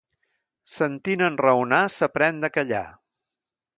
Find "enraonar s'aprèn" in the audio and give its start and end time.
1.27-2.41